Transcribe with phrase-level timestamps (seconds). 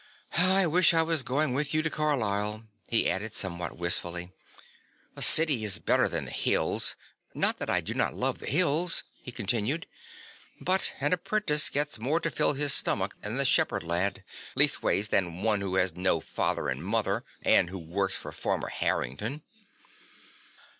[0.39, 4.31] "I wish I was going with you to Carlisle," he added somewhat wistfully;
[5.15, 6.95] "a city is better than the hills;
[7.35, 9.85] not that I do not love the hills," he continued,
[10.59, 14.23] "but an apprentice gets more to fill his stomach than a shepherd lad,
[14.55, 19.43] leastways than one who has no father and mother and who works for Farmer Harrington."